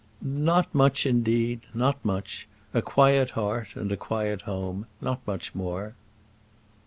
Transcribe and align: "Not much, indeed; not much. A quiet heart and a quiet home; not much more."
"Not 0.23 0.73
much, 0.73 1.05
indeed; 1.05 1.59
not 1.75 2.03
much. 2.03 2.47
A 2.73 2.81
quiet 2.81 3.29
heart 3.37 3.75
and 3.75 3.91
a 3.91 3.95
quiet 3.97 4.41
home; 4.49 4.87
not 4.99 5.19
much 5.27 5.53
more." 5.53 5.93